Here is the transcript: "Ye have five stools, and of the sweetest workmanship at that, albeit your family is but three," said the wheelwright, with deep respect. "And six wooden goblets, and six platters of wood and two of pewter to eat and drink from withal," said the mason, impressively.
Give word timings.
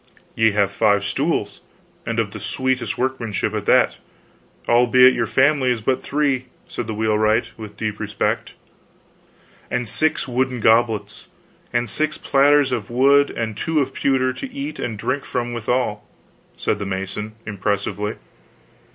"Ye 0.33 0.53
have 0.53 0.71
five 0.71 1.03
stools, 1.03 1.59
and 2.07 2.17
of 2.19 2.31
the 2.31 2.39
sweetest 2.39 2.97
workmanship 2.97 3.53
at 3.53 3.67
that, 3.67 3.97
albeit 4.67 5.13
your 5.13 5.27
family 5.27 5.69
is 5.69 5.83
but 5.83 6.01
three," 6.01 6.45
said 6.67 6.87
the 6.87 6.95
wheelwright, 6.95 7.51
with 7.55 7.77
deep 7.77 7.99
respect. 7.99 8.55
"And 9.69 9.87
six 9.87 10.27
wooden 10.27 10.59
goblets, 10.59 11.27
and 11.71 11.87
six 11.87 12.17
platters 12.17 12.71
of 12.71 12.89
wood 12.89 13.29
and 13.29 13.55
two 13.55 13.79
of 13.79 13.93
pewter 13.93 14.33
to 14.33 14.51
eat 14.51 14.79
and 14.79 14.97
drink 14.97 15.23
from 15.23 15.53
withal," 15.53 16.03
said 16.57 16.79
the 16.79 16.85
mason, 16.87 17.33
impressively. 17.45 18.15